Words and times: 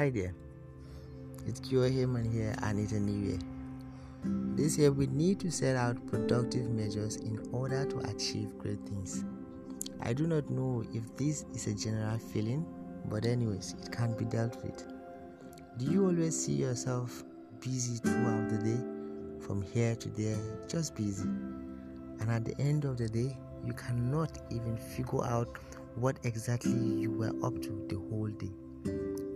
Hi 0.00 0.08
there, 0.08 0.34
it's 1.46 1.60
Kyo 1.60 1.80
Heyman 1.80 2.32
here 2.32 2.56
and 2.62 2.80
it's 2.80 2.92
a 2.92 2.98
new 2.98 3.32
year. 3.32 3.38
This 4.56 4.78
year 4.78 4.90
we 4.90 5.06
need 5.08 5.38
to 5.40 5.50
set 5.50 5.76
out 5.76 6.06
productive 6.06 6.70
measures 6.70 7.16
in 7.16 7.38
order 7.52 7.84
to 7.84 7.98
achieve 8.10 8.56
great 8.56 8.80
things. 8.88 9.26
I 10.00 10.14
do 10.14 10.26
not 10.26 10.48
know 10.48 10.82
if 10.94 11.14
this 11.18 11.44
is 11.52 11.66
a 11.66 11.74
general 11.74 12.16
feeling, 12.16 12.64
but 13.10 13.26
anyways, 13.26 13.74
it 13.82 13.92
can 13.92 14.16
be 14.16 14.24
dealt 14.24 14.64
with. 14.64 14.86
Do 15.76 15.84
you 15.84 16.06
always 16.06 16.46
see 16.46 16.54
yourself 16.54 17.22
busy 17.60 17.98
throughout 17.98 18.48
the 18.48 18.56
day, 18.56 18.80
from 19.46 19.60
here 19.60 19.96
to 19.96 20.08
there, 20.08 20.38
just 20.66 20.94
busy? 20.96 21.28
And 22.20 22.30
at 22.30 22.46
the 22.46 22.58
end 22.58 22.86
of 22.86 22.96
the 22.96 23.10
day, 23.10 23.36
you 23.66 23.74
cannot 23.74 24.38
even 24.48 24.78
figure 24.78 25.26
out 25.26 25.58
what 25.96 26.16
exactly 26.24 26.72
you 26.72 27.10
were 27.10 27.34
up 27.46 27.60
to 27.60 27.86
the 27.90 27.96
whole 28.08 28.28
day. 28.28 28.48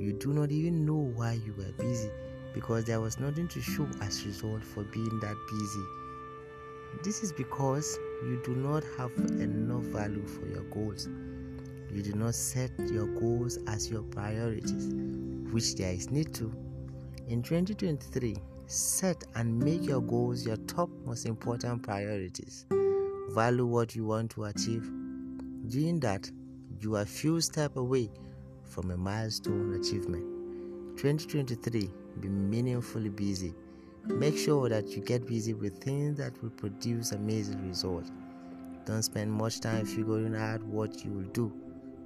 You 0.05 0.13
do 0.13 0.35
not 0.35 0.53
even 0.53 0.85
know 0.85 1.11
why 1.17 1.41
you 1.47 1.55
were 1.55 1.73
busy 1.79 2.11
because 2.53 2.85
there 2.85 3.01
was 3.01 3.19
nothing 3.19 3.49
to 3.49 3.63
show 3.63 3.89
as 4.03 4.27
result 4.27 4.63
for 4.63 4.85
being 4.85 5.19
that 5.21 5.35
busy. 5.51 7.03
This 7.03 7.23
is 7.23 7.33
because 7.33 7.99
you 8.23 8.39
do 8.45 8.55
not 8.55 8.85
have 8.99 9.13
enough 9.41 9.85
value 9.85 10.27
for 10.27 10.47
your 10.47 10.65
goals. 10.65 11.09
You 11.91 12.03
do 12.03 12.13
not 12.13 12.35
set 12.35 12.71
your 12.81 13.07
goals 13.19 13.59
as 13.67 13.91
your 13.91 14.03
priorities, 14.03 14.93
which 15.51 15.75
there 15.77 15.95
is 15.95 16.11
need 16.11 16.35
to. 16.35 16.53
In 17.29 17.43
2023, 17.43 18.37
set 18.67 19.25
and 19.37 19.59
make 19.59 19.85
your 19.85 20.03
goals 20.03 20.45
your 20.45 20.59
top 20.67 20.91
most 21.07 21.25
important 21.25 21.83
priorities. 21.83 22.67
Value 23.31 23.65
what 23.65 23.97
you 23.97 24.05
want 24.05 24.33
to 24.33 24.45
achieve. 24.45 24.83
Doing 25.69 25.99
that, 26.01 26.31
you 26.81 26.95
are 26.95 27.07
few 27.07 27.41
steps 27.41 27.79
away 27.79 28.11
from 28.75 28.91
a 28.91 28.97
milestone 28.97 29.73
achievement. 29.75 30.25
2023 30.97 31.89
be 32.21 32.29
meaningfully 32.29 33.09
busy. 33.09 33.55
Make 34.07 34.37
sure 34.37 34.69
that 34.69 34.89
you 34.89 35.01
get 35.01 35.27
busy 35.27 35.55
with 35.55 35.83
things 35.83 36.19
that 36.19 36.43
will 36.43 36.51
produce 36.51 37.13
amazing 37.13 37.67
results. 37.69 38.11
Don't 38.85 39.03
spend 39.03 39.33
much 39.33 39.61
time 39.61 39.87
figuring 39.87 40.35
out 40.35 40.63
what 40.65 41.05
you 41.05 41.13
will 41.13 41.31
do. 41.31 41.53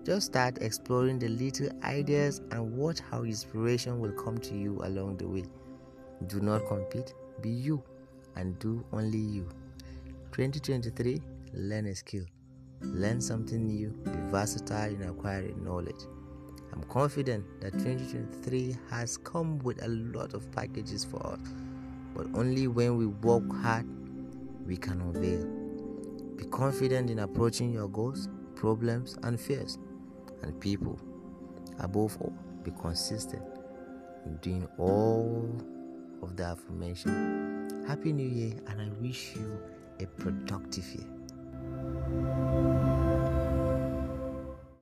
Just 0.05 0.27
start 0.27 0.59
exploring 0.61 1.19
the 1.19 1.29
little 1.29 1.71
ideas 1.83 2.41
and 2.51 2.77
watch 2.77 3.01
how 3.11 3.23
inspiration 3.23 3.99
will 3.99 4.13
come 4.13 4.39
to 4.39 4.55
you 4.55 4.79
along 4.85 5.17
the 5.17 5.27
way. 5.27 5.45
Do 6.27 6.41
not 6.41 6.67
compete, 6.69 7.15
be 7.41 7.51
you 7.51 7.83
and 8.37 8.59
do 8.59 8.85
only 8.93 9.19
you. 9.19 9.49
2023 10.33 11.21
Learn 11.55 11.87
a 11.87 11.95
skill. 11.95 12.25
Learn 12.83 13.23
something 13.23 13.67
new, 13.67 13.89
be 14.05 14.11
versatile 14.31 14.93
in 14.93 15.03
acquiring 15.03 15.65
knowledge. 15.65 16.05
I'm 16.73 16.83
confident 16.85 17.45
that 17.61 17.73
2023 17.73 18.77
has 18.91 19.17
come 19.17 19.59
with 19.61 19.83
a 19.85 19.89
lot 19.89 20.35
of 20.35 20.51
packages 20.53 21.05
for 21.05 21.25
us, 21.27 21.41
but 22.15 22.27
only 22.35 22.69
when 22.69 22.97
we 22.97 23.07
work 23.07 23.51
hard 23.63 23.87
we 24.67 24.77
can 24.77 25.01
unveil. 25.01 25.47
Be 26.37 26.45
confident 26.45 27.11
in 27.11 27.21
approaching 27.21 27.73
your 27.73 27.89
goals, 27.89 28.29
problems, 28.55 29.17
and 29.23 29.41
fears, 29.41 29.79
and 30.43 30.59
people. 30.61 30.99
Above 31.81 32.17
all, 32.21 32.35
be 32.63 32.71
consistent 32.81 33.43
in 34.27 34.37
doing 34.37 34.69
all 34.79 35.49
of 36.23 36.37
the 36.37 36.45
affirmation. 36.45 37.85
Happy 37.87 38.13
New 38.13 38.29
Year, 38.29 38.53
and 38.67 38.81
I 38.81 38.89
wish 39.01 39.35
you 39.35 39.59
a 40.01 40.07
productive 40.07 40.85
year. 40.95 41.07